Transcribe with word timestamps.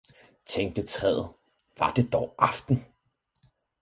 tænkte 0.45 0.85
træet, 0.87 1.29
var 1.77 1.93
det 1.93 2.13
dog 2.13 2.35
aften! 2.37 2.85